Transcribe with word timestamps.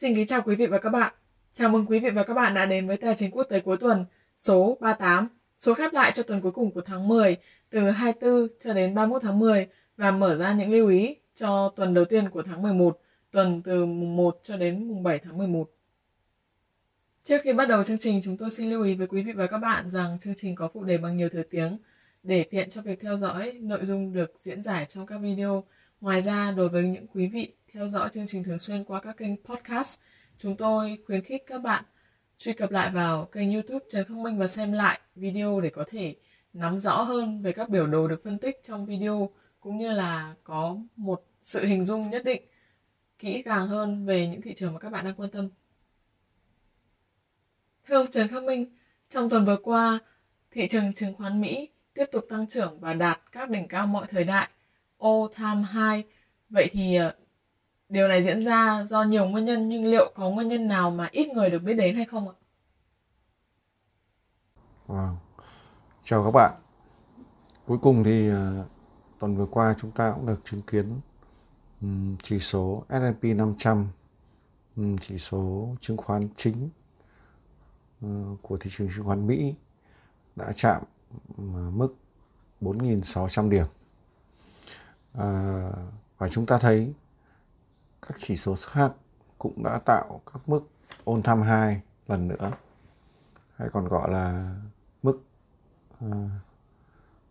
Xin 0.00 0.14
kính 0.14 0.26
chào 0.26 0.42
quý 0.42 0.56
vị 0.56 0.66
và 0.66 0.78
các 0.78 0.90
bạn. 0.90 1.14
Chào 1.54 1.68
mừng 1.68 1.86
quý 1.86 1.98
vị 1.98 2.10
và 2.10 2.22
các 2.22 2.34
bạn 2.34 2.54
đã 2.54 2.66
đến 2.66 2.86
với 2.86 2.96
Tài 2.96 3.14
chính 3.18 3.30
quốc 3.30 3.42
tế 3.42 3.60
cuối 3.60 3.76
tuần 3.76 4.04
số 4.36 4.78
38, 4.80 5.28
số 5.58 5.74
khép 5.74 5.92
lại 5.92 6.12
cho 6.14 6.22
tuần 6.22 6.40
cuối 6.40 6.52
cùng 6.52 6.70
của 6.70 6.80
tháng 6.80 7.08
10 7.08 7.36
từ 7.70 7.90
24 7.90 8.48
cho 8.64 8.72
đến 8.72 8.94
31 8.94 9.22
tháng 9.22 9.38
10 9.38 9.66
và 9.96 10.10
mở 10.10 10.36
ra 10.36 10.52
những 10.52 10.70
lưu 10.70 10.88
ý 10.88 11.16
cho 11.34 11.72
tuần 11.76 11.94
đầu 11.94 12.04
tiên 12.04 12.30
của 12.30 12.42
tháng 12.42 12.62
11, 12.62 13.00
tuần 13.30 13.62
từ 13.62 13.86
mùng 13.86 14.16
1 14.16 14.40
cho 14.42 14.56
đến 14.56 14.88
mùng 14.88 15.02
7 15.02 15.18
tháng 15.18 15.38
11. 15.38 15.70
Trước 17.24 17.40
khi 17.44 17.52
bắt 17.52 17.68
đầu 17.68 17.84
chương 17.84 17.98
trình, 17.98 18.20
chúng 18.24 18.36
tôi 18.36 18.50
xin 18.50 18.70
lưu 18.70 18.82
ý 18.82 18.94
với 18.94 19.06
quý 19.06 19.22
vị 19.22 19.32
và 19.32 19.46
các 19.46 19.58
bạn 19.58 19.90
rằng 19.90 20.18
chương 20.20 20.34
trình 20.36 20.54
có 20.54 20.68
phụ 20.74 20.84
đề 20.84 20.98
bằng 20.98 21.16
nhiều 21.16 21.28
thứ 21.28 21.42
tiếng 21.50 21.78
để 22.22 22.44
tiện 22.50 22.70
cho 22.70 22.82
việc 22.82 23.00
theo 23.00 23.16
dõi 23.16 23.52
nội 23.52 23.84
dung 23.84 24.12
được 24.12 24.32
diễn 24.40 24.62
giải 24.62 24.86
trong 24.88 25.06
các 25.06 25.18
video. 25.18 25.64
Ngoài 26.00 26.22
ra, 26.22 26.50
đối 26.56 26.68
với 26.68 26.82
những 26.82 27.06
quý 27.06 27.26
vị 27.26 27.52
theo 27.72 27.88
dõi 27.88 28.08
chương 28.14 28.26
trình 28.26 28.44
thường 28.44 28.58
xuyên 28.58 28.84
qua 28.84 29.00
các 29.00 29.16
kênh 29.16 29.44
podcast, 29.44 29.98
chúng 30.38 30.56
tôi 30.56 30.98
khuyến 31.06 31.24
khích 31.24 31.42
các 31.46 31.58
bạn 31.58 31.84
truy 32.38 32.52
cập 32.52 32.70
lại 32.70 32.90
vào 32.90 33.24
kênh 33.24 33.52
YouTube 33.52 33.84
Trần 33.92 34.04
Khắc 34.08 34.16
Minh 34.16 34.38
và 34.38 34.46
xem 34.46 34.72
lại 34.72 35.00
video 35.14 35.60
để 35.60 35.70
có 35.70 35.84
thể 35.90 36.16
nắm 36.52 36.80
rõ 36.80 37.02
hơn 37.02 37.42
về 37.42 37.52
các 37.52 37.68
biểu 37.68 37.86
đồ 37.86 38.08
được 38.08 38.20
phân 38.24 38.38
tích 38.38 38.60
trong 38.66 38.86
video 38.86 39.30
cũng 39.60 39.78
như 39.78 39.92
là 39.92 40.34
có 40.44 40.76
một 40.96 41.24
sự 41.42 41.64
hình 41.64 41.84
dung 41.84 42.10
nhất 42.10 42.24
định 42.24 42.42
kỹ 43.18 43.42
càng 43.42 43.68
hơn 43.68 44.06
về 44.06 44.28
những 44.28 44.42
thị 44.42 44.54
trường 44.56 44.72
mà 44.72 44.78
các 44.78 44.90
bạn 44.90 45.04
đang 45.04 45.14
quan 45.14 45.30
tâm. 45.30 45.48
Thưa 47.86 47.96
ông 47.96 48.10
Trần 48.10 48.28
Khắc 48.28 48.42
Minh, 48.42 48.76
trong 49.10 49.30
tuần 49.30 49.44
vừa 49.44 49.58
qua, 49.62 49.98
thị 50.50 50.68
trường 50.68 50.94
chứng 50.94 51.14
khoán 51.14 51.40
Mỹ 51.40 51.68
tiếp 51.94 52.04
tục 52.12 52.26
tăng 52.28 52.48
trưởng 52.48 52.80
và 52.80 52.94
đạt 52.94 53.20
các 53.32 53.50
đỉnh 53.50 53.68
cao 53.68 53.86
mọi 53.86 54.06
thời 54.10 54.24
đại, 54.24 54.48
all 54.98 55.26
time 55.38 55.62
high. 55.72 56.06
Vậy 56.50 56.68
thì 56.72 56.96
ờ, 56.96 57.14
điều 57.88 58.08
này 58.08 58.22
diễn 58.22 58.44
ra 58.44 58.84
do 58.84 59.02
nhiều 59.02 59.26
nguyên 59.28 59.44
nhân 59.44 59.68
nhưng 59.68 59.86
liệu 59.86 60.12
có 60.14 60.30
nguyên 60.30 60.48
nhân 60.48 60.68
nào 60.68 60.90
mà 60.90 61.08
ít 61.12 61.28
người 61.28 61.50
được 61.50 61.58
biết 61.58 61.74
đến 61.74 61.96
hay 61.96 62.04
không 62.04 62.28
ạ? 62.28 62.34
Wow. 64.88 65.14
Chào 66.02 66.24
các 66.24 66.30
bạn. 66.30 66.52
Cuối 67.66 67.78
cùng 67.82 68.04
thì 68.04 68.28
ờ, 68.28 68.64
tuần 69.18 69.36
vừa 69.36 69.46
qua 69.46 69.74
chúng 69.78 69.90
ta 69.90 70.12
cũng 70.14 70.26
được 70.26 70.40
chứng 70.44 70.62
kiến 70.62 71.00
chỉ 72.22 72.38
số 72.38 72.84
S&P 72.88 73.24
500, 73.24 73.88
chỉ 75.00 75.18
số 75.18 75.68
chứng 75.80 75.96
khoán 75.96 76.28
chính 76.36 76.70
ờ, 78.00 78.08
của 78.42 78.56
thị 78.56 78.70
trường 78.74 78.88
chứng 78.96 79.04
khoán 79.04 79.26
Mỹ 79.26 79.54
đã 80.36 80.52
chạm 80.56 80.82
mức 81.72 81.94
4.600 82.60 83.50
điểm 83.50 83.66
à, 85.12 85.70
và 86.18 86.28
chúng 86.28 86.46
ta 86.46 86.58
thấy 86.58 86.94
các 88.08 88.16
chỉ 88.20 88.36
số 88.36 88.54
khác 88.66 88.92
cũng 89.38 89.62
đã 89.62 89.78
tạo 89.78 90.20
các 90.32 90.48
mức 90.48 90.60
all 91.06 91.20
time 91.24 91.42
high 91.42 91.82
lần 92.06 92.28
nữa. 92.28 92.52
Hay 93.56 93.68
còn 93.72 93.88
gọi 93.88 94.10
là 94.10 94.56
mức 95.02 95.20
à, 96.00 96.08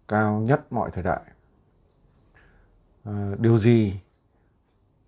cao 0.08 0.39
nhất 0.39 0.73
mọi 0.73 0.92
thời 0.94 1.03
đại. 1.03 1.22
À, 3.03 3.31
điều 3.39 3.58
gì 3.58 4.00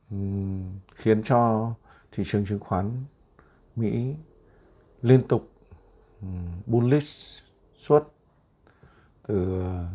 um, 0.10 0.80
khiến 0.96 1.24
cho 1.24 1.74
thị 2.12 2.24
trường 2.26 2.46
chứng 2.46 2.60
khoán 2.60 3.04
Mỹ 3.76 4.16
liên 5.02 5.28
tục 5.28 5.52
um, 6.22 6.62
bullish 6.66 7.44
suốt 7.76 8.14
từ 9.28 9.62
à, 9.62 9.88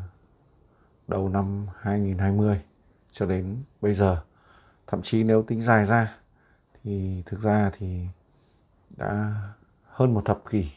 đầu 1.08 1.28
năm 1.28 1.66
2020 1.80 2.60
cho 3.12 3.26
đến 3.26 3.62
bây 3.80 3.94
giờ 3.94 4.22
thậm 4.86 5.02
chí 5.02 5.24
nếu 5.24 5.42
tính 5.42 5.60
dài 5.60 5.86
ra 5.86 6.14
thì 6.84 7.22
thực 7.26 7.40
ra 7.40 7.70
thì 7.78 8.06
đã 8.96 9.34
hơn 9.84 10.14
một 10.14 10.22
thập 10.24 10.42
kỷ 10.50 10.70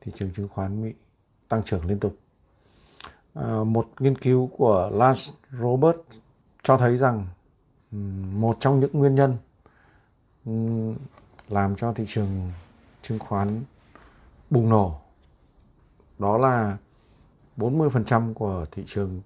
thị 0.00 0.12
trường 0.14 0.32
chứng 0.32 0.48
khoán 0.48 0.82
Mỹ 0.82 0.92
tăng 1.48 1.62
trưởng 1.62 1.86
liên 1.86 2.00
tục. 2.00 2.16
À, 3.34 3.64
một 3.66 3.88
nghiên 3.98 4.18
cứu 4.18 4.50
của 4.56 4.90
Lance 4.92 5.20
Robert 5.50 5.96
cho 6.62 6.78
thấy 6.78 6.96
rằng 6.96 7.26
một 8.40 8.56
trong 8.60 8.80
những 8.80 8.92
nguyên 8.92 9.14
nhân 9.14 9.36
làm 11.48 11.76
cho 11.76 11.92
thị 11.92 12.04
trường 12.08 12.52
chứng 13.02 13.18
khoán 13.18 13.64
bùng 14.50 14.68
nổ 14.68 15.00
đó 16.18 16.38
là 16.38 16.76
40% 17.56 18.34
của 18.34 18.66
thị 18.70 18.84
trường 18.86 19.20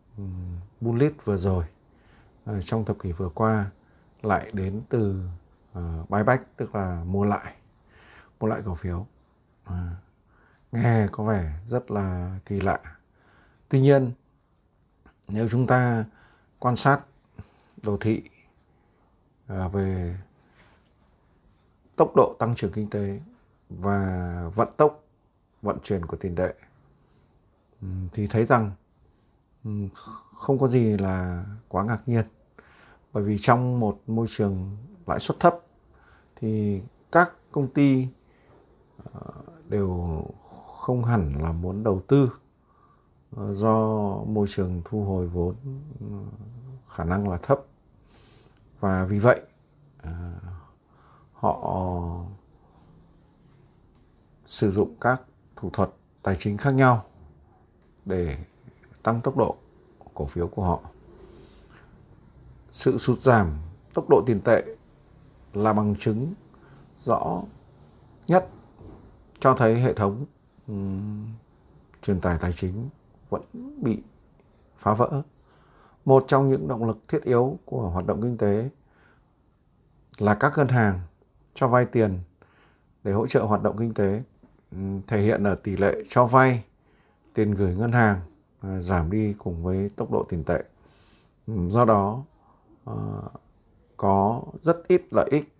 bullet 0.81 1.25
vừa 1.25 1.37
rồi 1.37 1.65
ờ, 2.44 2.62
trong 2.62 2.84
thập 2.84 2.98
kỷ 2.98 3.12
vừa 3.12 3.28
qua 3.28 3.71
lại 4.22 4.50
đến 4.53 4.82
từ 4.88 5.22
uh, 5.78 6.10
buyback 6.10 6.56
tức 6.56 6.75
là 6.75 7.04
mua 7.04 7.25
lại 7.25 7.54
mua 8.41 8.47
lại 8.47 8.62
cổ 8.65 8.75
phiếu. 8.75 9.06
À, 9.65 9.97
nghe 10.72 11.06
có 11.12 11.25
vẻ 11.25 11.53
rất 11.66 11.91
là 11.91 12.38
kỳ 12.47 12.60
lạ. 12.60 12.81
Tuy 13.69 13.81
nhiên 13.81 14.12
nếu 15.28 15.49
chúng 15.49 15.66
ta 15.66 16.04
quan 16.59 16.76
sát 16.76 17.00
đồ 17.82 17.97
thị 17.97 18.22
uh, 19.53 19.72
về 19.72 20.16
tốc 21.97 22.12
độ 22.16 22.37
tăng 22.38 22.54
trưởng 22.54 22.72
kinh 22.72 22.91
tế 22.91 23.20
và 23.70 24.50
vận 24.54 24.69
tốc 24.76 25.04
vận 25.62 25.78
chuyển 25.82 26.06
của 26.06 26.16
tiền 26.16 26.37
tệ 26.37 26.54
thì 28.12 28.26
thấy 28.26 28.47
rằng 28.47 28.72
Ừ, 29.65 29.71
không 30.34 30.59
có 30.59 30.69
gì 30.69 30.97
là 30.98 31.44
quá 31.69 31.84
ngạc 31.84 32.03
nhiên. 32.09 32.25
Bởi 33.12 33.25
vì 33.25 33.38
trong 33.38 33.81
một 33.81 34.00
môi 34.06 34.26
trường 34.31 34.76
lãi 35.06 35.21
suất 35.21 35.41
thấp, 35.41 35.60
thì 36.37 36.82
các 37.12 37.32
công 37.53 37.69
ty 37.69 38.09
ờ, 39.12 39.20
đều 39.69 40.22
không 40.76 41.04
hẳn 41.04 41.32
là 41.43 41.53
muốn 41.53 41.84
đầu 41.84 42.00
tư 42.09 42.32
ờ, 43.37 43.54
do 43.54 43.76
môi 44.26 44.47
trường 44.50 44.82
thu 44.84 45.04
hồi 45.04 45.26
vốn 45.28 45.54
ừ, 46.00 46.06
khả 46.91 47.04
năng 47.04 47.28
là 47.28 47.38
thấp. 47.38 47.60
Và 48.81 49.04
vì 49.04 49.19
vậy 49.19 49.41
ờ, 50.03 50.12
họ 51.32 51.76
sử 54.44 54.70
dụng 54.70 54.94
các 55.00 55.22
thủ 55.56 55.70
thuật 55.72 55.91
tài 56.22 56.37
chính 56.38 56.56
khác 56.56 56.75
nhau 56.75 57.04
để 58.04 58.37
tăng 59.03 59.21
tốc 59.21 59.37
độ 59.37 59.56
cổ 60.15 60.27
phiếu 60.27 60.49
của 60.49 60.65
họ 60.65 60.81
sự 62.71 62.99
sụt 62.99 63.21
giảm 63.21 63.59
tốc 63.94 64.09
độ 64.09 64.22
tiền 64.27 64.41
tệ 64.41 64.65
là 65.55 65.72
bằng 65.72 65.94
chứng 65.99 66.34
rõ 66.97 67.43
nhất 68.27 68.49
cho 69.38 69.55
thấy 69.55 69.81
hệ 69.81 69.93
thống 69.93 70.25
um, 70.69 71.27
truyền 72.03 72.21
tải 72.21 72.38
tài 72.41 72.53
chính 72.53 72.88
vẫn 73.31 73.43
bị 73.83 74.03
phá 74.77 74.94
vỡ. 74.94 75.22
Một 76.05 76.25
trong 76.28 76.49
những 76.49 76.69
động 76.69 76.84
lực 76.84 76.99
thiết 77.09 77.22
yếu 77.22 77.59
của 77.65 77.88
hoạt 77.88 78.06
động 78.06 78.22
kinh 78.22 78.38
tế 78.38 78.71
là 80.19 80.34
các 80.34 80.53
ngân 80.56 80.69
hàng 80.69 81.00
cho 81.55 81.69
vay 81.69 81.87
tiền 81.87 82.19
để 83.05 83.12
hỗ 83.12 83.27
trợ 83.27 83.43
hoạt 83.43 83.62
động 83.62 83.77
kinh 83.78 83.94
tế 83.94 84.22
thể 85.06 85.21
hiện 85.21 85.44
ở 85.44 85.55
tỷ 85.55 85.77
lệ 85.77 85.94
cho 86.09 86.27
vay 86.27 86.65
tiền 87.34 87.50
gửi 87.50 87.75
ngân 87.75 87.93
hàng 87.93 88.21
À, 88.60 88.81
giảm 88.81 89.10
đi 89.10 89.34
cùng 89.38 89.62
với 89.62 89.91
tốc 89.97 90.10
độ 90.10 90.25
tiền 90.28 90.44
tệ. 90.44 90.65
Ừ, 91.47 91.54
do 91.69 91.84
đó 91.84 92.22
à, 92.84 92.94
có 93.97 94.43
rất 94.60 94.88
ít 94.88 95.03
lợi 95.10 95.28
ích 95.31 95.53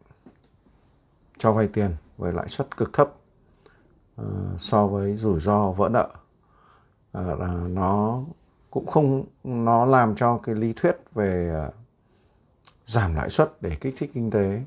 cho 1.39 1.53
vay 1.53 1.69
tiền 1.69 1.97
với 2.17 2.33
lãi 2.33 2.49
suất 2.49 2.77
cực 2.77 2.93
thấp 2.93 3.13
à, 4.17 4.25
so 4.59 4.87
với 4.87 5.17
rủi 5.17 5.41
ro 5.41 5.71
vỡ 5.71 5.89
nợ 5.89 6.11
là 7.13 7.67
nó 7.69 8.23
cũng 8.71 8.87
không, 8.87 9.25
nó 9.45 9.87
làm 9.87 10.17
cho 10.17 10.39
cái 10.43 10.55
lý 10.55 10.73
thuyết 10.77 10.97
về 11.15 11.63
giảm 12.85 13.15
lãi 13.15 13.31
suất 13.31 13.63
để 13.63 13.77
kích 13.81 13.95
thích 13.99 14.11
kinh 14.15 14.31
tế 14.31 14.63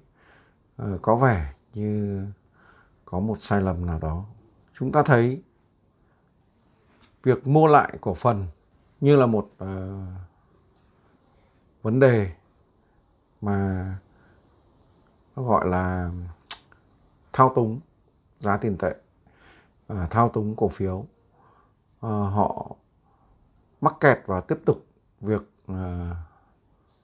có 1.01 1.15
vẻ 1.15 1.53
như 1.73 2.25
có 3.05 3.19
một 3.19 3.35
sai 3.39 3.61
lầm 3.61 3.85
nào 3.85 3.99
đó 3.99 4.25
chúng 4.73 4.91
ta 4.91 5.03
thấy 5.03 5.43
việc 7.23 7.47
mua 7.47 7.67
lại 7.67 7.97
cổ 8.01 8.13
phần 8.13 8.47
như 9.01 9.15
là 9.15 9.25
một 9.25 9.49
uh, 9.63 9.69
vấn 11.81 11.99
đề 11.99 12.31
mà 13.41 13.87
nó 15.35 15.43
gọi 15.43 15.67
là 15.67 16.11
thao 17.33 17.51
túng 17.55 17.79
giá 18.39 18.57
tiền 18.57 18.77
tệ 18.77 18.95
uh, 19.93 20.09
thao 20.09 20.29
túng 20.29 20.55
cổ 20.55 20.67
phiếu. 20.67 20.97
Uh, 20.97 21.05
họ 22.09 22.75
mắc 23.81 23.93
kẹt 23.99 24.19
và 24.25 24.41
tiếp 24.41 24.57
tục 24.65 24.85
việc 25.21 25.41
uh, 25.71 25.77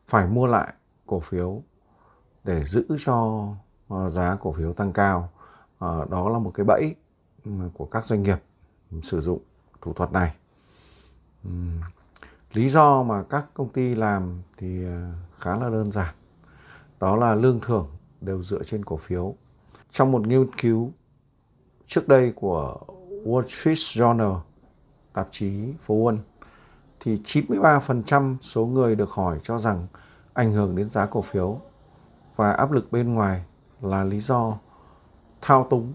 phải 0.07 0.27
mua 0.27 0.47
lại 0.47 0.73
cổ 1.05 1.19
phiếu 1.19 1.61
để 2.43 2.63
giữ 2.63 2.85
cho 2.99 3.47
uh, 3.93 4.11
giá 4.11 4.37
cổ 4.41 4.51
phiếu 4.51 4.73
tăng 4.73 4.93
cao. 4.93 5.29
Uh, 5.85 6.09
đó 6.09 6.29
là 6.29 6.39
một 6.39 6.51
cái 6.53 6.65
bẫy 6.65 6.95
ừ, 7.45 7.51
của 7.73 7.85
các 7.85 8.05
doanh 8.05 8.23
nghiệp 8.23 8.43
sử 9.03 9.21
dụng 9.21 9.39
thủ 9.81 9.93
thuật 9.93 10.11
này 10.11 10.35
lý 12.53 12.69
do 12.69 13.03
mà 13.03 13.23
các 13.23 13.45
công 13.53 13.69
ty 13.69 13.95
làm 13.95 14.41
thì 14.57 14.83
ờ, 14.85 15.11
khá 15.39 15.55
là 15.55 15.69
đơn 15.69 15.91
giản 15.91 16.15
đó 16.99 17.15
là 17.15 17.35
lương 17.35 17.59
thưởng 17.59 17.87
đều 18.21 18.41
dựa 18.41 18.63
trên 18.63 18.85
cổ 18.85 18.97
phiếu. 18.97 19.35
Trong 19.91 20.11
một 20.11 20.27
nghiên 20.27 20.51
cứu 20.55 20.91
trước 21.85 22.07
đây 22.07 22.33
của 22.35 22.77
Wall 23.25 23.41
Street 23.41 23.77
Journal, 23.77 24.39
tạp 25.13 25.27
chí 25.31 25.73
phố 25.79 25.95
Wall, 25.95 26.17
thì 26.99 27.17
93% 27.23 28.37
số 28.41 28.65
người 28.65 28.95
được 28.95 29.09
hỏi 29.09 29.39
cho 29.43 29.57
rằng 29.57 29.87
ảnh 30.33 30.51
hưởng 30.51 30.75
đến 30.75 30.89
giá 30.89 31.05
cổ 31.05 31.21
phiếu 31.21 31.61
và 32.35 32.51
áp 32.51 32.71
lực 32.71 32.91
bên 32.91 33.13
ngoài 33.13 33.43
là 33.81 34.03
lý 34.03 34.19
do 34.19 34.57
thao 35.41 35.67
túng 35.69 35.93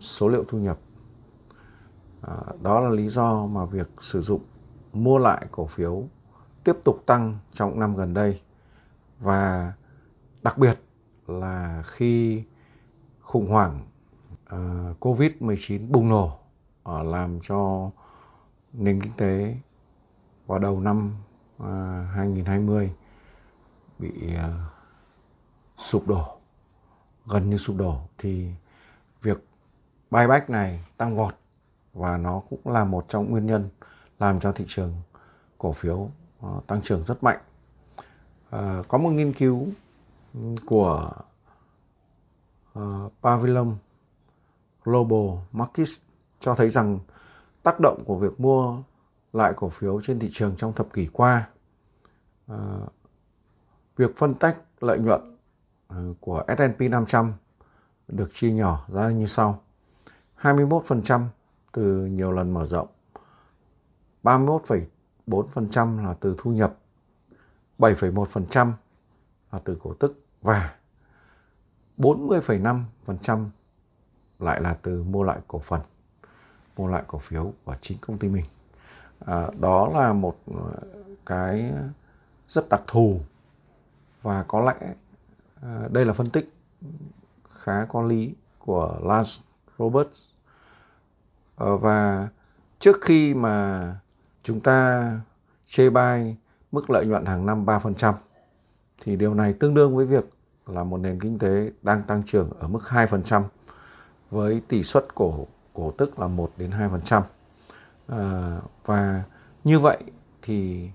số 0.00 0.28
liệu 0.28 0.44
thu 0.48 0.58
nhập. 0.58 0.78
À, 2.22 2.36
đó 2.62 2.80
là 2.80 2.90
lý 2.90 3.08
do 3.08 3.46
mà 3.46 3.64
việc 3.64 3.88
sử 3.98 4.20
dụng 4.20 4.42
mua 4.92 5.18
lại 5.18 5.46
cổ 5.50 5.66
phiếu 5.66 6.04
tiếp 6.64 6.76
tục 6.84 7.02
tăng 7.06 7.38
trong 7.52 7.80
năm 7.80 7.96
gần 7.96 8.14
đây. 8.14 8.40
Và 9.18 9.72
đặc 10.42 10.58
biệt 10.58 10.80
là 11.26 11.82
khi 11.86 12.44
khủng 13.20 13.50
hoảng 13.50 13.86
à, 14.46 14.90
uh, 14.90 15.00
Covid-19 15.00 15.90
bùng 15.90 16.08
nổ 16.08 16.38
uh, 16.90 17.06
làm 17.06 17.40
cho 17.40 17.90
nền 18.72 19.00
kinh 19.00 19.12
tế 19.16 19.56
vào 20.46 20.58
đầu 20.58 20.80
năm 20.80 21.14
à, 21.58 22.04
uh, 22.10 22.16
2020 22.16 22.92
bị 23.98 24.12
uh, 24.34 24.40
sụp 25.76 26.06
đổ 26.06 26.38
gần 27.26 27.50
như 27.50 27.56
sụp 27.56 27.76
đổ. 27.76 28.00
Thì 28.18 28.50
việc 29.22 29.44
buyback 30.10 30.50
này 30.50 30.84
tăng 30.96 31.16
vọt 31.16 31.34
và 31.92 32.16
nó 32.16 32.42
cũng 32.50 32.60
là 32.64 32.84
một 32.84 33.04
trong 33.08 33.30
nguyên 33.30 33.46
nhân 33.46 33.68
làm 34.18 34.40
cho 34.40 34.52
thị 34.52 34.64
trường 34.68 34.92
cổ 35.58 35.72
phiếu 35.72 36.10
uh, 36.46 36.66
tăng 36.66 36.82
trưởng 36.82 37.02
rất 37.02 37.22
mạnh. 37.22 37.38
Uh, 38.56 38.88
có 38.88 38.98
một 38.98 39.10
nghiên 39.10 39.32
cứu 39.32 39.68
ừ, 40.34 40.40
của 40.66 41.10
uh, 42.78 43.12
Pavilion 43.22 43.76
Global 44.84 45.38
Markets 45.52 46.00
cho 46.40 46.54
thấy 46.54 46.70
rằng 46.70 46.98
tác 47.62 47.80
động 47.80 48.02
của 48.06 48.16
việc 48.16 48.40
mua 48.40 48.82
lại 49.32 49.52
cổ 49.56 49.68
phiếu 49.68 50.00
trên 50.00 50.18
thị 50.18 50.30
trường 50.32 50.56
trong 50.56 50.72
thập 50.72 50.92
kỷ 50.92 51.08
qua, 51.12 51.48
uh, 52.52 52.58
việc 53.96 54.16
phân 54.16 54.34
tách 54.34 54.56
lợi 54.80 54.98
nhuận 54.98 55.36
ừ, 55.88 56.14
của 56.20 56.44
S&P 56.48 56.80
500 56.80 57.32
được 58.08 58.30
chia 58.34 58.50
nhỏ 58.50 58.84
ra 58.88 59.10
như 59.10 59.26
sau. 59.26 59.62
21% 60.40 61.26
từ 61.72 62.06
nhiều 62.06 62.32
lần 62.32 62.54
mở 62.54 62.66
rộng, 62.66 62.88
31,4% 64.22 66.02
là 66.02 66.14
từ 66.20 66.34
thu 66.38 66.52
nhập, 66.52 66.76
7,1% 67.78 68.72
là 69.52 69.58
từ 69.64 69.78
cổ 69.82 69.94
tức 69.94 70.24
và 70.42 70.74
40,5% 71.98 73.46
lại 74.38 74.60
là 74.60 74.74
từ 74.82 75.02
mua 75.02 75.22
lại 75.22 75.38
cổ 75.48 75.58
phần, 75.58 75.80
mua 76.76 76.86
lại 76.86 77.02
cổ 77.06 77.18
phiếu 77.18 77.52
của 77.64 77.74
chính 77.80 77.98
công 78.00 78.18
ty 78.18 78.28
mình. 78.28 78.44
À, 79.20 79.46
đó 79.60 79.88
là 79.88 80.12
một 80.12 80.36
ờ, 80.46 80.72
cái 81.26 81.72
rất 82.48 82.68
đặc 82.68 82.82
thù 82.86 83.20
và 84.22 84.44
có 84.48 84.60
lẽ 84.60 84.94
à, 85.62 85.88
đây 85.90 86.04
là 86.04 86.12
phân 86.12 86.30
tích 86.30 86.52
khá 87.50 87.84
có 87.84 88.02
lý 88.02 88.34
của 88.58 88.98
Lance 89.02 89.30
Roberts 89.78 90.30
Ờ, 91.58 91.76
và 91.76 92.28
trước 92.78 93.00
khi 93.00 93.34
mà 93.34 93.84
chúng 94.42 94.60
ta 94.60 95.10
chê 95.66 95.90
bai 95.90 96.36
mức 96.72 96.90
lợi 96.90 97.06
nhuận 97.06 97.24
hàng 97.24 97.46
năm 97.46 97.66
3% 97.66 98.14
thì 99.02 99.16
điều 99.16 99.34
này 99.34 99.52
tương 99.52 99.74
đương 99.74 99.96
với 99.96 100.06
việc 100.06 100.24
là 100.66 100.84
một 100.84 100.96
nền 100.96 101.20
kinh 101.20 101.38
tế 101.38 101.70
đang 101.82 102.02
tăng 102.02 102.22
trưởng 102.22 102.50
ở 102.60 102.68
mức 102.68 102.82
2% 102.88 103.42
với 104.30 104.62
tỷ 104.68 104.82
suất 104.82 105.14
cổ 105.14 105.46
cổ 105.74 105.90
tức 105.98 106.18
là 106.18 106.28
1 106.28 106.52
đến 106.56 106.70
2%. 106.70 107.22
À, 107.22 107.22
ờ, 108.06 108.60
và 108.84 109.22
như 109.64 109.78
vậy 109.78 109.98
thì 110.42 110.90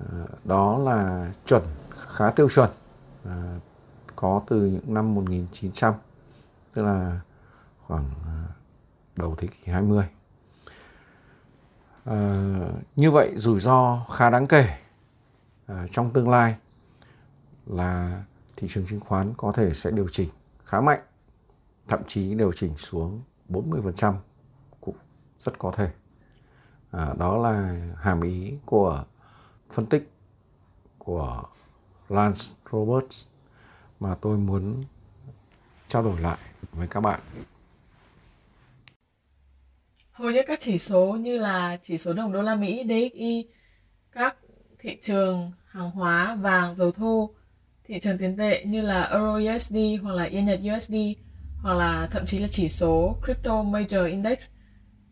à, 0.00 0.06
đó 0.44 0.78
là 0.78 1.30
chuẩn 1.46 1.62
khá 1.98 2.30
tiêu 2.30 2.48
chuẩn 2.48 2.70
à, 3.24 3.58
có 4.16 4.42
từ 4.48 4.66
những 4.66 4.94
năm 4.94 5.14
1900 5.14 5.94
tức 6.74 6.82
là 6.82 7.20
khoảng 7.86 8.04
à, 8.26 8.47
đầu 9.18 9.34
thế 9.38 9.48
kỷ 9.48 9.72
20. 9.72 10.04
À, 10.04 10.08
ờ, 12.04 12.72
như 12.96 13.10
vậy 13.10 13.32
rủi 13.36 13.60
ro 13.60 14.04
khá 14.10 14.30
đáng 14.30 14.46
kể 14.46 14.78
à, 15.66 15.86
trong 15.90 16.12
tương 16.12 16.28
lai 16.28 16.56
là 17.66 18.22
thị 18.56 18.68
trường 18.70 18.86
chứng 18.86 19.00
khoán 19.00 19.34
có 19.36 19.52
thể 19.52 19.74
sẽ 19.74 19.90
điều 19.90 20.08
chỉnh 20.08 20.28
khá 20.64 20.80
mạnh, 20.80 21.00
thậm 21.88 22.00
chí 22.06 22.34
điều 22.34 22.52
chỉnh 22.52 22.76
xuống 22.76 23.22
40% 23.48 24.14
cũng 24.80 24.96
rất 25.38 25.58
có 25.58 25.72
thể. 25.76 25.90
À, 26.90 27.14
đó 27.18 27.36
là 27.36 27.76
hàm 27.96 28.20
ý 28.20 28.58
của 28.64 29.04
phân 29.70 29.86
tích 29.86 30.12
của 30.98 31.42
Lance 32.08 32.44
Roberts 32.72 33.26
mà 34.00 34.14
tôi 34.20 34.38
muốn 34.38 34.80
trao 35.88 36.02
đổi 36.02 36.20
lại 36.20 36.38
với 36.72 36.86
các 36.88 37.00
bạn. 37.00 37.20
Hầu 40.18 40.30
như 40.30 40.42
các 40.46 40.58
chỉ 40.62 40.78
số 40.78 41.16
như 41.20 41.38
là 41.38 41.78
chỉ 41.82 41.98
số 41.98 42.12
đồng 42.12 42.32
đô 42.32 42.42
la 42.42 42.54
Mỹ 42.54 42.84
DXY, 42.84 43.48
các 44.12 44.36
thị 44.78 44.98
trường 45.02 45.52
hàng 45.66 45.90
hóa, 45.90 46.34
vàng, 46.34 46.74
dầu 46.74 46.92
thô 46.92 47.30
thị 47.84 48.00
trường 48.00 48.18
tiền 48.18 48.36
tệ 48.36 48.64
như 48.64 48.82
là 48.82 49.02
Euro 49.02 49.54
USD 49.54 49.76
hoặc 50.02 50.12
là 50.12 50.24
Yên 50.24 50.44
Nhật 50.44 50.60
USD 50.76 50.94
hoặc 51.62 51.74
là 51.74 52.08
thậm 52.10 52.26
chí 52.26 52.38
là 52.38 52.48
chỉ 52.50 52.68
số 52.68 53.16
Crypto 53.24 53.62
Major 53.62 54.06
Index 54.06 54.48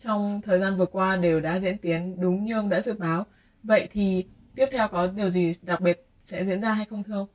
trong 0.05 0.41
thời 0.41 0.61
gian 0.61 0.77
vừa 0.77 0.87
qua 0.87 1.17
đều 1.17 1.41
đã 1.41 1.61
diễn 1.61 1.79
tiến 1.79 2.21
đúng 2.21 2.45
như 2.45 2.55
ông 2.55 2.69
đã 2.69 2.81
dự 2.81 2.95
báo. 2.95 3.27
Vậy 3.63 3.89
thì 3.93 4.27
tiếp 4.55 4.67
theo 4.73 4.89
có 4.89 5.07
điều 5.07 5.31
gì 5.31 5.55
đặc 5.63 5.81
biệt 5.81 6.07
sẽ 6.21 6.45
diễn 6.45 6.61
ra 6.61 6.73
hay 6.73 6.87
không 6.91 7.05
thưa 7.05 7.15
ông? 7.15 7.29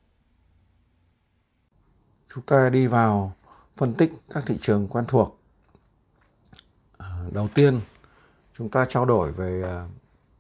Chúng 2.33 2.43
ta 2.43 2.69
đi 2.69 2.87
vào 2.87 3.35
phân 3.77 3.93
tích 3.93 4.11
các 4.29 4.43
thị 4.47 4.55
trường 4.61 4.87
quen 4.87 5.05
thuộc. 5.07 5.40
Ờ, 7.01 7.29
đầu 7.31 7.47
tiên, 7.55 7.81
chúng 8.53 8.69
ta 8.69 8.85
trao 8.85 9.05
đổi 9.05 9.31
về 9.31 9.61
ờ, 9.61 9.87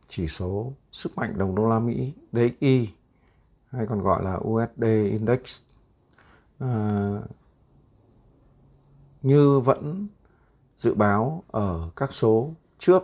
chỉ 0.07 0.27
số 0.27 0.73
sức 0.91 1.17
mạnh 1.17 1.37
đồng 1.37 1.55
đô 1.55 1.69
la 1.69 1.79
Mỹ 1.79 2.13
DXY 2.31 2.89
hay 3.71 3.85
còn 3.87 4.01
gọi 4.01 4.23
là 4.23 4.39
USD 4.47 4.83
Index. 5.11 5.61
À, 6.59 7.11
như 9.21 9.59
vẫn 9.59 10.07
dự 10.75 10.93
báo 10.93 11.43
ở 11.51 11.89
các 11.95 12.13
số 12.13 12.53
trước 12.77 13.03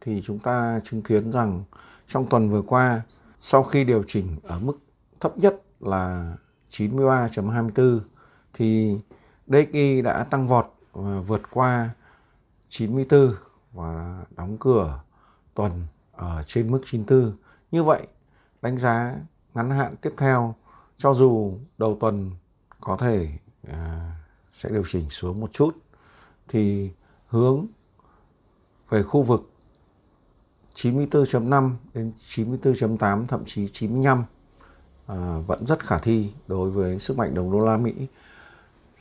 thì 0.00 0.22
chúng 0.24 0.38
ta 0.38 0.80
chứng 0.84 1.02
kiến 1.02 1.32
rằng 1.32 1.64
trong 2.06 2.26
tuần 2.26 2.50
vừa 2.50 2.62
qua 2.62 3.02
sau 3.38 3.62
khi 3.62 3.84
điều 3.84 4.02
chỉnh 4.06 4.36
ở 4.42 4.60
mức 4.60 4.78
thấp 5.20 5.38
nhất 5.38 5.62
là 5.80 6.36
93.24 6.70 8.00
thì 8.52 8.98
DXY 9.46 10.02
đã 10.02 10.24
tăng 10.24 10.48
vọt 10.48 10.66
và 10.92 11.20
vượt 11.20 11.42
qua 11.50 11.90
94 12.68 13.34
và 13.72 14.24
đóng 14.36 14.56
cửa 14.60 15.00
tuần 15.54 15.86
ở 16.12 16.42
trên 16.46 16.70
mức 16.70 16.80
94. 16.84 17.36
Như 17.70 17.82
vậy 17.82 18.06
đánh 18.62 18.78
giá 18.78 19.14
ngắn 19.54 19.70
hạn 19.70 19.96
tiếp 19.96 20.12
theo 20.16 20.54
cho 20.96 21.14
dù 21.14 21.58
đầu 21.78 21.96
tuần 22.00 22.30
có 22.80 22.96
thể 22.96 23.28
à, 23.68 24.12
sẽ 24.52 24.70
điều 24.70 24.82
chỉnh 24.86 25.10
xuống 25.10 25.40
một 25.40 25.52
chút 25.52 25.76
thì 26.48 26.90
hướng 27.28 27.66
về 28.90 29.02
khu 29.02 29.22
vực 29.22 29.50
94.5 30.74 31.74
đến 31.94 32.12
94.8 32.28 33.26
thậm 33.26 33.44
chí 33.46 33.68
95 33.68 34.24
à, 35.06 35.38
vẫn 35.46 35.66
rất 35.66 35.86
khả 35.86 35.98
thi 35.98 36.32
đối 36.46 36.70
với 36.70 36.98
sức 36.98 37.18
mạnh 37.18 37.34
đồng 37.34 37.52
đô 37.52 37.58
la 37.58 37.76
Mỹ 37.76 37.92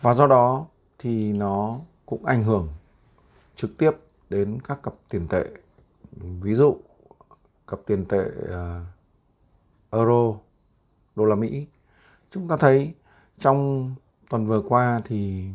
và 0.01 0.13
do 0.13 0.27
đó 0.27 0.65
thì 0.99 1.33
nó 1.33 1.79
cũng 2.05 2.25
ảnh 2.25 2.43
hưởng 2.43 2.69
trực 3.57 3.77
tiếp 3.77 3.91
đến 4.29 4.59
các 4.63 4.83
cặp 4.83 4.93
tiền 5.09 5.27
tệ 5.27 5.45
ví 6.41 6.53
dụ 6.53 6.77
cặp 7.67 7.79
tiền 7.85 8.05
tệ 8.05 8.25
uh, 8.25 8.85
euro 9.91 10.39
đô 11.15 11.25
la 11.25 11.35
Mỹ. 11.35 11.67
Chúng 12.29 12.47
ta 12.47 12.57
thấy 12.57 12.93
trong 13.39 13.91
tuần 14.29 14.45
vừa 14.45 14.61
qua 14.61 15.01
thì 15.05 15.49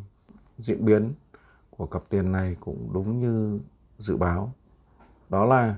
diễn 0.59 0.85
biến 0.85 1.15
của 1.71 1.87
cặp 1.87 2.03
tiền 2.09 2.33
này 2.33 2.57
cũng 2.61 2.91
đúng 2.93 3.21
như 3.21 3.61
dự 3.99 4.17
báo. 4.17 4.53
Đó 5.29 5.45
là 5.45 5.77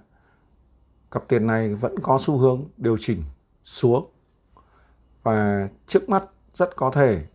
cặp 1.11 1.29
tiền 1.29 1.47
này 1.47 1.75
vẫn 1.75 1.95
có 2.03 2.19
xu 2.21 2.39
hướng 2.39 2.65
điều 2.77 2.97
chỉnh 3.01 3.23
xuống 3.65 4.11
và 5.23 5.69
trước 5.87 6.09
mắt 6.09 6.25
rất 6.55 6.77
có 6.77 6.91
thể 6.91 7.27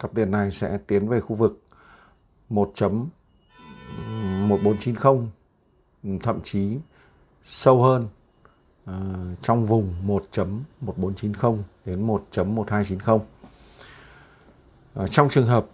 cặp 0.00 0.14
tiền 0.14 0.30
này 0.30 0.50
sẽ 0.50 0.78
tiến 0.86 1.08
về 1.08 1.20
khu 1.20 1.36
vực 1.36 1.62
1.1490 4.48 5.26
thậm 6.22 6.40
chí 6.44 6.78
sâu 7.42 7.82
hơn 7.82 8.08
uh, 8.90 9.40
trong 9.40 9.66
vùng 9.66 9.94
1.1490 10.06 11.58
đến 11.84 12.06
1.1290. 12.06 13.18
Ở 13.18 13.20
ờ, 14.94 15.08
trong 15.08 15.28
trường 15.28 15.46
hợp 15.46 15.66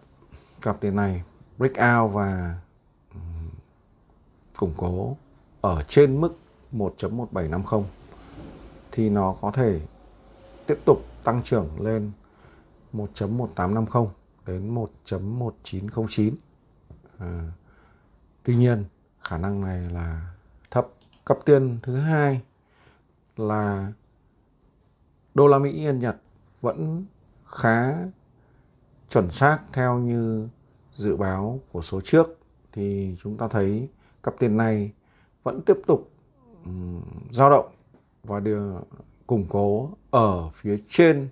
cặp 0.63 0.81
tiền 0.81 0.97
này 0.97 1.23
breakout 1.59 2.13
và 2.13 2.59
củng 4.59 4.75
cố 4.77 5.17
ở 5.61 5.83
trên 5.83 6.21
mức 6.21 6.37
1.1750 6.73 7.83
thì 8.93 9.11
nó 9.11 9.35
có 9.41 9.51
thể 9.51 9.81
tiếp 10.67 10.79
tục 10.85 11.05
tăng 11.25 11.43
trưởng 11.43 11.81
lên 11.81 12.11
1.1850 12.93 14.09
đến 14.47 14.75
1.1909. 14.75 16.33
À, 17.19 17.43
tuy 18.45 18.57
nhiên, 18.57 18.85
khả 19.21 19.39
năng 19.39 19.61
này 19.61 19.91
là 19.91 20.35
thấp. 20.71 20.89
Cặp 21.27 21.39
tiền 21.45 21.79
thứ 21.83 21.97
hai 21.97 22.43
là 23.37 23.93
đô 25.35 25.47
la 25.47 25.59
Mỹ, 25.59 25.71
Yên 25.71 25.99
Nhật, 25.99 26.17
vẫn 26.61 27.05
khá 27.47 27.95
chuẩn 29.09 29.31
xác 29.31 29.59
theo 29.73 29.99
như 29.99 30.49
dự 30.93 31.17
báo 31.17 31.61
của 31.73 31.83
số 31.83 32.01
trước 32.01 32.39
thì 32.73 33.17
chúng 33.21 33.37
ta 33.37 33.49
thấy 33.49 33.89
cặp 34.23 34.35
tiền 34.39 34.57
này 34.57 34.93
vẫn 35.43 35.63
tiếp 35.63 35.77
tục 35.87 36.11
dao 37.31 37.51
động 37.51 37.75
và 38.25 38.41
đưa, 38.41 38.81
củng 39.27 39.47
cố 39.49 39.91
ở 40.11 40.49
phía 40.49 40.77
trên 40.89 41.29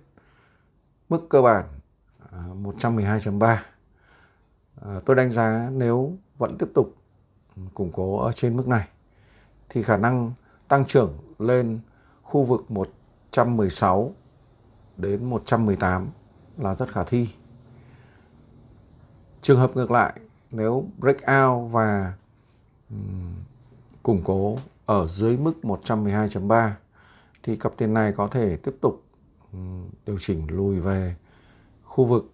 mức 1.09 1.27
cơ 1.29 1.41
bản 1.41 1.65
à, 2.31 2.43
112.3. 2.63 3.57
À, 4.81 4.99
tôi 5.05 5.15
đánh 5.15 5.29
giá 5.29 5.69
nếu 5.73 6.17
vẫn 6.37 6.57
tiếp 6.57 6.67
tục 6.73 6.95
củng 7.73 7.91
cố 7.91 8.17
ở 8.19 8.31
trên 8.31 8.57
mức 8.57 8.67
này 8.67 8.87
thì 9.69 9.83
khả 9.83 9.97
năng 9.97 10.33
tăng 10.67 10.85
trưởng 10.85 11.17
lên 11.39 11.79
khu 12.23 12.43
vực 12.43 12.71
116 12.71 14.13
đến 14.97 15.25
118 15.25 16.09
là 16.57 16.75
rất 16.75 16.91
khả 16.91 17.03
thi. 17.03 17.29
Trường 19.41 19.59
hợp 19.59 19.75
ngược 19.75 19.91
lại, 19.91 20.19
nếu 20.51 20.85
breakout 20.97 21.71
và 21.71 22.13
um, 22.89 23.35
củng 24.03 24.21
cố 24.23 24.57
ở 24.85 25.07
dưới 25.07 25.37
mức 25.37 25.53
112.3 25.63 26.69
thì 27.43 27.55
cặp 27.55 27.77
tiền 27.77 27.93
này 27.93 28.11
có 28.11 28.27
thể 28.27 28.57
tiếp 28.57 28.75
tục 28.81 29.03
um, 29.53 29.89
điều 30.05 30.17
chỉnh 30.19 30.47
lùi 30.49 30.79
về 30.79 31.15
khu 31.83 32.05
vực 32.05 32.31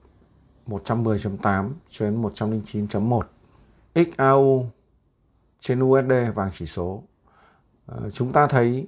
110.8 0.67 1.72
cho 1.89 2.05
đến 2.05 2.22
109.1. 2.22 3.22
XAU 3.96 4.70
trên 5.60 5.84
USD 5.84 6.12
vàng 6.36 6.50
chỉ 6.53 6.65
số. 6.65 7.03
Ờ, 7.86 8.10
chúng 8.10 8.34
ta 8.34 8.48
thấy 8.48 8.88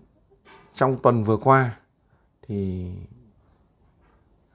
trong 0.74 0.98
tuần 1.04 1.24
vừa 1.24 1.38
qua 1.38 1.80
thì 2.42 2.92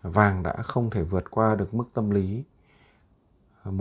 vàng 0.03 0.43
đã 0.43 0.53
không 0.53 0.91
thể 0.91 1.03
vượt 1.03 1.31
qua 1.31 1.55
được 1.55 1.75
mức 1.75 1.85
tâm 1.95 2.11
lý 2.11 2.45
ờ, 3.63 3.73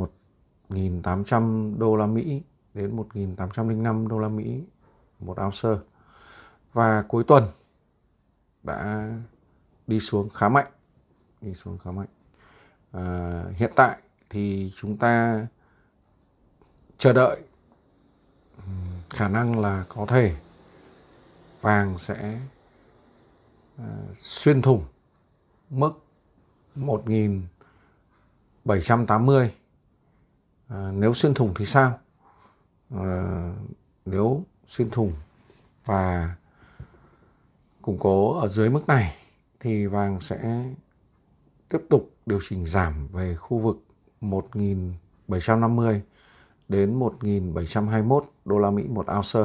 1.800 0.69 1.77
đô 1.77 1.95
la 1.95 2.05
Mỹ 2.05 2.43
đến 2.73 2.97
1.805 2.97 4.07
đô 4.07 4.19
la 4.19 4.29
Mỹ, 4.29 4.63
một 5.19 5.37
ounce 5.45 5.83
và 6.73 7.01
cuối 7.07 7.23
tuần 7.23 7.43
đã 8.63 9.09
đi 9.87 9.99
xuống 9.99 10.29
khá 10.29 10.49
mạnh, 10.49 10.67
đi 11.41 11.53
xuống 11.53 11.77
khá 11.77 11.91
mạnh 11.91 12.07
à, 12.91 13.43
hiện 13.55 13.71
tại 13.75 13.97
thì 14.29 14.71
chúng 14.75 14.97
ta 14.97 15.45
chờ 16.97 17.13
đợi 17.13 17.41
khả 19.09 19.29
năng 19.29 19.59
là 19.59 19.85
có 19.89 20.05
thể 20.05 20.35
vàng 21.61 21.97
sẽ 21.97 22.39
ờ, 23.77 23.85
xuyên 24.15 24.61
thủng 24.61 24.85
mức 25.69 25.91
1780 26.75 29.43
à, 29.43 29.49
ờ, 30.67 30.91
nếu 30.91 31.13
xuyên 31.13 31.33
thủng 31.33 31.53
thì 31.55 31.65
sao? 31.65 31.99
À, 32.89 33.53
nếu 34.05 34.43
xuyên 34.65 34.89
thủng 34.89 35.13
và 35.85 36.35
củng 37.81 37.97
cố 37.99 38.39
ở 38.39 38.47
dưới 38.47 38.69
mức 38.69 38.87
này 38.87 39.15
thì 39.59 39.87
vàng 39.87 40.19
sẽ 40.19 40.63
tiếp 41.69 41.79
tục 41.89 42.09
điều 42.29 42.39
chỉnh 42.49 42.65
giảm 42.65 43.07
về 43.07 43.35
khu 43.35 43.57
vực 43.57 43.83
1750 44.21 46.01
đến 46.69 46.95
1721 46.95 48.25
đô 48.45 48.57
la 48.57 48.71
Mỹ 48.71 48.83
một 48.87 49.05
ounce. 49.15 49.39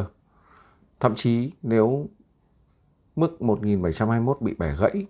Thậm 1.00 1.14
chí 1.14 1.52
nếu 1.62 2.08
mức 3.16 3.42
1721 3.42 4.40
bị 4.40 4.54
bẻ 4.58 4.74
gãy 4.78 5.06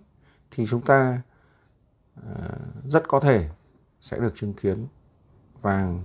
thì 0.51 0.65
chúng 0.69 0.81
ta 0.81 1.21
ờ, 2.15 2.49
rất 2.85 3.07
có 3.07 3.19
thể 3.19 3.49
sẽ 4.01 4.19
được 4.19 4.35
chứng 4.35 4.53
kiến 4.53 4.87
vàng 5.61 6.03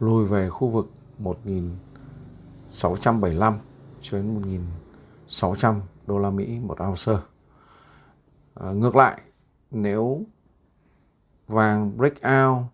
lùi 0.00 0.26
về 0.26 0.50
khu 0.50 0.68
vực 0.68 0.90
1675 1.18 3.58
cho 4.00 4.18
đến 4.18 4.34
1600 4.34 5.80
đô 6.06 6.18
la 6.18 6.30
Mỹ 6.30 6.60
một 6.60 6.78
ounce. 6.88 7.12
À, 8.54 8.72
ngược 8.72 8.96
lại, 8.96 9.20
nếu 9.70 10.26
vàng 11.48 11.96
breakout 11.96 12.64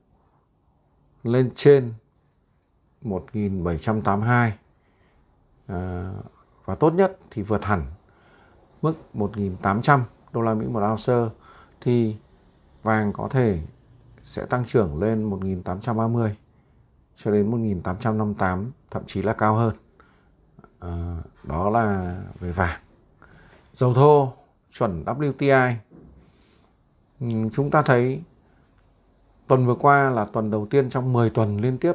lên 1.22 1.50
trên 1.54 1.92
1782 3.02 4.50
à, 4.50 4.56
ờ, 5.66 6.12
và 6.64 6.74
tốt 6.74 6.90
nhất 6.90 7.18
thì 7.30 7.42
vượt 7.42 7.64
hẳn 7.64 7.84
mức 8.82 8.94
1.800 9.14 10.00
đô 10.32 10.40
la 10.40 10.54
Mỹ 10.54 10.66
một 10.66 10.82
ounce. 10.90 11.34
Thì 11.80 12.16
vàng 12.82 13.12
có 13.12 13.28
thể 13.28 13.60
sẽ 14.22 14.46
tăng 14.46 14.64
trưởng 14.64 15.00
lên 15.00 15.22
1830 15.22 16.36
cho 17.14 17.30
đến 17.30 17.50
1858 17.50 18.72
thậm 18.90 19.02
chí 19.06 19.22
là 19.22 19.32
cao 19.32 19.54
hơn. 19.54 19.76
À, 20.80 21.16
đó 21.42 21.70
là 21.70 22.16
về 22.40 22.52
vàng. 22.52 22.80
Dầu 23.72 23.94
thô 23.94 24.32
chuẩn 24.72 25.04
WTI 25.04 25.74
chúng 27.52 27.70
ta 27.70 27.82
thấy 27.82 28.22
tuần 29.46 29.66
vừa 29.66 29.74
qua 29.74 30.10
là 30.10 30.24
tuần 30.24 30.50
đầu 30.50 30.66
tiên 30.66 30.90
trong 30.90 31.12
10 31.12 31.30
tuần 31.30 31.56
liên 31.56 31.78
tiếp 31.78 31.92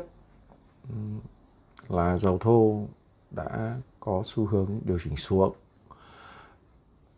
là 1.88 2.18
dầu 2.18 2.38
thô 2.38 2.88
đã 3.32 3.78
có 4.00 4.22
xu 4.26 4.46
hướng 4.46 4.80
điều 4.86 5.00
chỉnh 5.00 5.16
xuống 5.16 5.56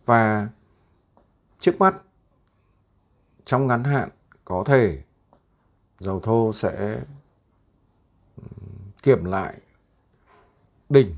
và 0.06 0.50
trước 1.58 1.80
mắt 1.80 1.96
trong 3.46 3.68
ngắn 3.68 3.84
hạn 3.84 4.10
có 4.46 4.64
thể 4.66 5.04
dầu 6.00 6.20
thô 6.20 6.52
sẽ 6.54 7.02
kiểm 9.04 9.26
lại 9.26 9.62
đỉnh 10.90 11.16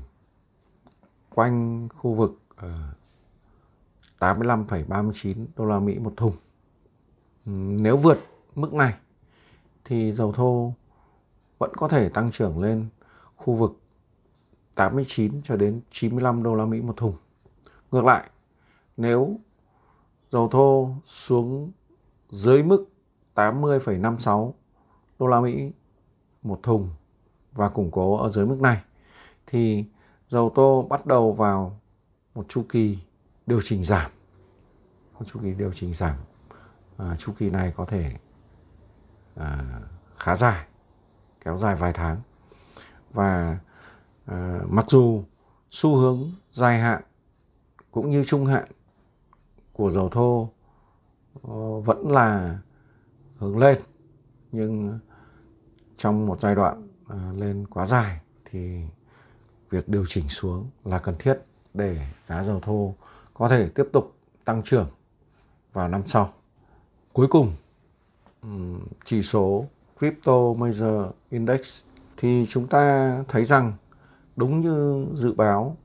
quanh 1.34 1.88
khu 1.88 2.14
vực 2.14 2.38
ờ, 2.56 2.94
85,39 4.18 5.46
đô 5.56 5.64
la 5.64 5.80
Mỹ 5.80 5.98
một 5.98 6.12
thùng. 6.16 6.36
Nếu 7.80 7.96
vượt 7.96 8.18
mức 8.54 8.72
này 8.74 8.94
thì 9.84 10.12
dầu 10.12 10.32
thô 10.32 10.72
vẫn 11.58 11.70
có 11.76 11.88
thể 11.88 12.08
tăng 12.08 12.30
trưởng 12.30 12.58
lên 12.58 12.88
khu 13.36 13.54
vực 13.54 13.80
89 14.74 15.42
cho 15.42 15.56
đến 15.56 15.80
95 15.90 16.42
đô 16.42 16.54
la 16.54 16.66
Mỹ 16.66 16.80
một 16.80 16.96
thùng. 16.96 17.16
Ngược 17.90 18.04
lại, 18.04 18.30
nếu 18.96 19.36
dầu 20.30 20.48
thô 20.48 20.90
xuống 21.04 21.72
dưới 22.30 22.62
mức 22.62 22.86
80,56 23.34 24.52
đô 25.18 25.26
la 25.26 25.40
Mỹ 25.40 25.72
một 26.42 26.62
thùng 26.62 26.90
và 27.52 27.68
củng 27.68 27.90
cố 27.90 28.16
ở 28.16 28.28
dưới 28.28 28.46
mức 28.46 28.60
này 28.60 28.82
thì 29.46 29.84
dầu 30.28 30.50
thô 30.54 30.82
bắt 30.82 31.06
đầu 31.06 31.32
vào 31.32 31.80
một 32.34 32.48
chu 32.48 32.64
kỳ 32.68 32.98
điều 33.46 33.60
chỉnh 33.64 33.84
giảm 33.84 34.10
một 35.18 35.24
chu 35.26 35.40
kỳ 35.42 35.54
điều 35.54 35.72
chỉnh 35.72 35.94
giảm 35.94 36.16
à, 36.96 37.16
chu 37.18 37.32
kỳ 37.38 37.50
này 37.50 37.72
có 37.76 37.84
thể 37.84 38.12
à, 39.36 39.80
khá 40.18 40.36
dài 40.36 40.66
kéo 41.44 41.56
dài 41.56 41.76
vài 41.76 41.92
tháng 41.92 42.20
và 43.12 43.58
à, 44.26 44.58
mặc 44.68 44.84
dù 44.88 45.24
xu 45.70 45.96
hướng 45.96 46.32
dài 46.50 46.78
hạn 46.78 47.02
cũng 47.90 48.10
như 48.10 48.24
trung 48.24 48.46
hạn 48.46 48.64
của 49.72 49.90
dầu 49.90 50.08
thô 50.08 50.50
ờ, 51.42 51.80
vẫn 51.80 52.08
là 52.12 52.58
hướng 53.36 53.58
lên 53.58 53.78
nhưng 54.52 54.98
trong 55.96 56.26
một 56.26 56.40
giai 56.40 56.54
đoạn 56.54 56.88
à, 57.08 57.32
lên 57.34 57.66
quá 57.66 57.86
dài 57.86 58.20
thì 58.44 58.82
việc 59.70 59.88
điều 59.88 60.04
chỉnh 60.08 60.28
xuống 60.28 60.70
là 60.84 60.98
cần 60.98 61.14
thiết 61.18 61.38
để 61.74 62.06
giá 62.24 62.44
dầu 62.44 62.60
thô 62.60 62.94
có 63.34 63.48
thể 63.48 63.68
tiếp 63.68 63.84
tục 63.92 64.16
tăng 64.44 64.62
trưởng 64.62 64.88
vào 65.72 65.88
năm 65.88 66.06
sau. 66.06 66.32
Cuối 67.12 67.26
cùng, 67.30 67.52
chỉ 69.04 69.22
số 69.22 69.66
Crypto 69.98 70.52
Major 70.56 71.06
Index 71.30 71.84
thì 72.16 72.46
chúng 72.48 72.66
ta 72.66 73.14
thấy 73.28 73.44
rằng 73.44 73.72
đúng 74.36 74.60
như 74.60 75.06
dự 75.14 75.32
báo 75.32 75.76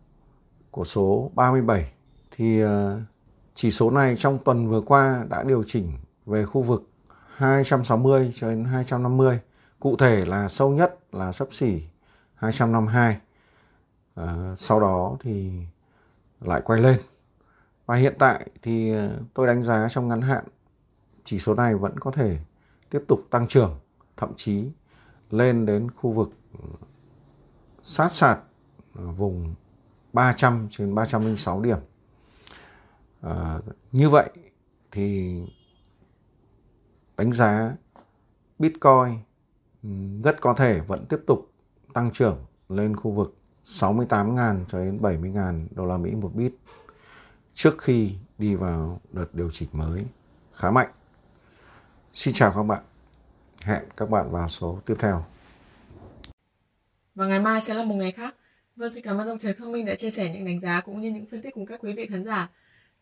của 0.71 0.83
số 0.83 1.31
37 1.35 1.91
thì 2.31 2.61
ờ, 2.61 2.99
chỉ 3.53 3.71
số 3.71 3.91
này 3.91 4.15
trong 4.17 4.39
tuần 4.45 4.67
vừa 4.67 4.81
qua 4.81 5.25
đã 5.29 5.43
điều 5.43 5.63
chỉnh 5.63 5.91
về 6.25 6.45
khu 6.45 6.61
vực 6.61 6.89
260 7.35 8.31
cho 8.35 8.49
đến 8.49 8.65
250. 8.65 9.39
Cụ 9.79 9.95
thể 9.95 10.25
là 10.25 10.49
sâu 10.49 10.69
nhất 10.69 10.99
là 11.11 11.31
sấp 11.31 11.47
xỉ 11.51 11.81
252. 12.35 13.07
À, 13.13 13.19
ờ, 14.15 14.55
sau 14.57 14.79
đó 14.79 15.17
thì 15.19 15.51
lại 16.41 16.61
quay 16.65 16.81
lên. 16.81 16.99
Và 17.85 17.95
hiện 17.95 18.13
tại 18.19 18.49
thì 18.61 18.91
ờ, 18.91 19.19
tôi 19.33 19.47
đánh 19.47 19.63
giá 19.63 19.87
trong 19.89 20.07
ngắn 20.07 20.21
hạn 20.21 20.43
chỉ 21.23 21.39
số 21.39 21.55
này 21.55 21.75
vẫn 21.75 21.99
có 21.99 22.11
thể 22.11 22.37
tiếp 22.89 23.03
tục 23.07 23.27
tăng 23.29 23.47
trưởng, 23.47 23.79
thậm 24.17 24.33
chí 24.35 24.71
lên 25.29 25.65
đến 25.65 25.91
khu 25.91 26.11
vực 26.11 26.29
ừ, 26.53 26.69
sát 27.81 28.13
sạt 28.13 28.39
vùng 28.93 29.55
300 30.13 30.67
trên 30.71 30.95
306 30.95 31.61
điểm. 31.61 31.79
À, 33.21 33.59
như 33.91 34.09
vậy 34.09 34.29
thì 34.91 35.39
đánh 37.17 37.31
giá 37.31 37.75
Bitcoin 38.59 39.19
ừ, 39.83 39.89
rất 40.23 40.41
có 40.41 40.53
thể 40.53 40.81
vẫn 40.81 41.05
tiếp 41.05 41.19
tục 41.27 41.51
tăng 41.93 42.11
trưởng 42.11 42.45
lên 42.69 42.95
khu 42.95 43.11
vực 43.11 43.35
68.000 43.63 44.65
cho 44.67 44.79
đến 44.79 44.97
70.000 45.01 45.67
đô 45.71 45.85
la 45.85 45.97
Mỹ 45.97 46.15
một 46.15 46.31
bit 46.35 46.53
trước 47.53 47.75
khi 47.77 48.15
đi 48.37 48.55
vào 48.55 49.01
đợt 49.11 49.35
điều 49.35 49.49
chỉnh 49.51 49.69
mới 49.71 50.05
khá 50.53 50.71
mạnh. 50.71 50.89
Xin 52.13 52.33
chào 52.33 52.53
các 52.55 52.63
bạn. 52.63 52.83
Hẹn 53.61 53.83
các 53.97 54.09
bạn 54.09 54.31
vào 54.31 54.49
số 54.49 54.79
tiếp 54.85 54.95
theo. 54.99 55.25
Và 57.15 57.27
ngày 57.27 57.39
mai 57.39 57.61
sẽ 57.61 57.73
là 57.73 57.83
một 57.83 57.95
ngày 57.95 58.11
khác. 58.11 58.35
Vâng, 58.75 58.93
xin 58.93 59.03
cảm 59.03 59.17
ơn 59.17 59.27
ông 59.27 59.39
Trần 59.39 59.55
Khắc 59.55 59.67
Minh 59.67 59.85
đã 59.85 59.95
chia 59.95 60.11
sẻ 60.11 60.29
những 60.29 60.45
đánh 60.45 60.59
giá 60.59 60.81
cũng 60.81 61.01
như 61.01 61.11
những 61.11 61.25
phân 61.31 61.41
tích 61.41 61.53
cùng 61.53 61.65
các 61.65 61.79
quý 61.83 61.93
vị 61.93 62.05
khán 62.05 62.25
giả. 62.25 62.49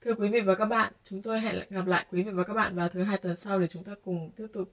Thưa 0.02 0.14
quý 0.14 0.30
vị 0.30 0.40
và 0.42 0.56
các 0.56 0.66
bạn, 0.66 0.94
chúng 1.04 1.22
tôi 1.22 1.40
hẹn 1.40 1.60
gặp 1.70 1.88
lại 1.88 2.06
quý 2.12 2.24
vị 2.24 2.32
và 2.32 2.44
các 2.44 2.54
bạn 2.54 2.76
vào 2.76 2.90
thứ 2.90 3.04
hai 3.04 3.18
tuần 3.18 3.36
sau 3.36 3.60
để 3.60 3.68
chúng 3.68 3.84
ta 3.84 3.92
cùng 4.04 4.32
tiếp 4.36 4.48
tục 4.54 4.72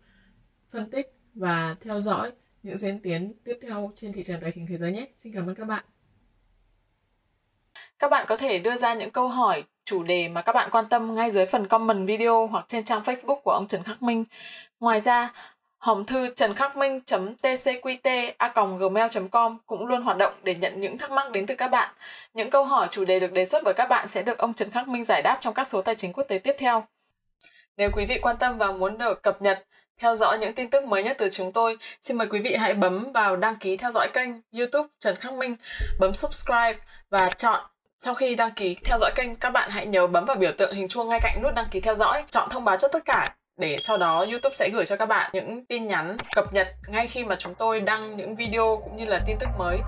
phân 0.71 0.91
tích 0.91 1.14
và 1.35 1.76
theo 1.81 2.00
dõi 2.00 2.33
những 2.62 2.79
diễn 2.79 3.00
tiến 3.00 3.35
tiếp 3.45 3.59
theo 3.62 3.93
trên 3.97 4.12
thị 4.12 4.25
trường 4.25 4.41
tài 4.41 4.53
chính 4.53 4.67
thế 4.67 4.79
giới 4.79 4.93
nhé. 4.93 5.09
Xin 5.23 5.33
cảm 5.33 5.47
ơn 5.47 5.55
các 5.55 5.64
bạn. 5.64 5.85
Các 7.99 8.11
bạn 8.11 8.27
có 8.29 8.37
thể 8.37 8.59
đưa 8.59 8.77
ra 8.77 8.95
những 8.95 9.11
câu 9.11 9.29
hỏi, 9.29 9.65
chủ 9.85 10.03
đề 10.03 10.29
mà 10.29 10.43
các 10.43 10.53
bạn 10.53 10.71
quan 10.71 10.89
tâm 10.89 11.15
ngay 11.15 11.31
dưới 11.31 11.47
phần 11.47 11.67
comment 11.67 12.09
video 12.09 12.47
hoặc 12.47 12.65
trên 12.69 12.85
trang 12.85 13.03
Facebook 13.03 13.41
của 13.41 13.51
ông 13.51 13.67
Trần 13.69 13.83
Khắc 13.83 14.03
Minh. 14.03 14.25
Ngoài 14.81 15.01
ra, 15.01 15.33
hòm 15.79 16.05
thư 16.05 16.29
trần 16.37 16.55
khắc 16.55 16.77
minh 16.77 17.01
tcqt 17.43 18.33
a 18.39 18.53
gmail 18.79 19.07
com 19.31 19.59
cũng 19.67 19.87
luôn 19.87 20.03
hoạt 20.03 20.17
động 20.17 20.35
để 20.43 20.55
nhận 20.55 20.81
những 20.81 20.99
thắc 20.99 21.11
mắc 21.11 21.31
đến 21.31 21.47
từ 21.47 21.55
các 21.55 21.69
bạn. 21.69 21.95
Những 22.35 22.51
câu 22.51 22.65
hỏi 22.65 22.89
chủ 22.91 23.05
đề 23.05 23.21
được 23.21 23.33
đề 23.33 23.45
xuất 23.45 23.63
bởi 23.65 23.75
các 23.75 23.89
bạn 23.89 24.09
sẽ 24.09 24.23
được 24.23 24.39
ông 24.39 24.55
Trần 24.55 24.71
Khắc 24.71 24.89
Minh 24.89 25.05
giải 25.05 25.23
đáp 25.23 25.39
trong 25.41 25.55
các 25.55 25.67
số 25.67 25.83
tài 25.83 25.95
chính 25.95 26.13
quốc 26.13 26.25
tế 26.29 26.39
tiếp 26.39 26.55
theo. 26.59 26.85
Nếu 27.77 27.91
quý 27.97 28.05
vị 28.07 28.19
quan 28.23 28.37
tâm 28.37 28.59
và 28.59 28.73
muốn 28.73 28.99
được 28.99 29.23
cập 29.23 29.43
nhật, 29.43 29.65
theo 29.99 30.17
dõi 30.17 30.39
những 30.39 30.55
tin 30.55 30.71
tức 30.71 30.85
mới 30.85 31.03
nhất 31.03 31.17
từ 31.19 31.29
chúng 31.29 31.53
tôi, 31.53 31.79
xin 32.03 32.19
mời 32.19 32.27
quý 32.31 32.41
vị 32.41 32.55
hãy 32.55 32.75
bấm 32.75 33.13
vào 33.13 33.37
đăng 33.37 33.57
ký 33.57 33.77
theo 33.77 33.91
dõi 33.91 34.09
kênh 34.13 34.31
YouTube 34.59 34.89
Trần 34.99 35.17
Khắc 35.17 35.33
Minh, 35.33 35.57
bấm 36.01 36.15
subscribe 36.15 36.75
và 37.11 37.31
chọn 37.37 37.61
sau 37.99 38.15
khi 38.15 38.35
đăng 38.35 38.51
ký 38.57 38.77
theo 38.85 38.99
dõi 38.99 39.13
kênh, 39.15 39.37
các 39.37 39.51
bạn 39.51 39.71
hãy 39.71 39.87
nhớ 39.87 40.07
bấm 40.07 40.25
vào 40.25 40.37
biểu 40.37 40.53
tượng 40.59 40.75
hình 40.75 40.89
chuông 40.89 41.09
ngay 41.09 41.21
cạnh 41.23 41.43
nút 41.43 41.55
đăng 41.55 41.67
ký 41.71 41.81
theo 41.81 41.95
dõi, 41.95 42.25
chọn 42.31 42.49
thông 42.51 42.65
báo 42.65 42.77
cho 42.77 42.89
tất 42.89 43.05
cả 43.05 43.35
để 43.57 43.77
sau 43.81 43.97
đó 43.97 44.27
YouTube 44.31 44.55
sẽ 44.55 44.69
gửi 44.73 44.85
cho 44.85 44.97
các 44.97 45.07
bạn 45.07 45.31
những 45.35 45.67
tin 45.67 45.87
nhắn 45.87 46.17
cập 46.35 46.55
nhật 46.55 46.69
ngay 46.89 47.07
khi 47.07 47.25
mà 47.25 47.37
chúng 47.39 47.55
tôi 47.55 47.81
đăng 47.81 48.17
những 48.17 48.37
video 48.37 48.81
cũng 48.85 48.97
như 48.97 49.05
là 49.05 49.21
tin 49.27 49.37
tức 49.41 49.49
mới. 49.59 49.79